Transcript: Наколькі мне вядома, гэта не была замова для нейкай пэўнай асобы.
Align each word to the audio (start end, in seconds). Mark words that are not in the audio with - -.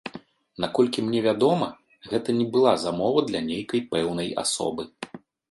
Наколькі 0.63 1.03
мне 1.09 1.19
вядома, 1.25 1.67
гэта 2.13 2.29
не 2.39 2.47
была 2.57 2.73
замова 2.85 3.19
для 3.29 3.43
нейкай 3.51 3.85
пэўнай 3.93 4.33
асобы. 4.47 4.83